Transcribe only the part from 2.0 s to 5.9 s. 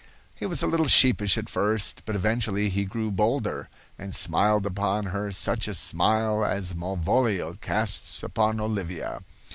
but eventually he grew bolder, and smiled upon her such a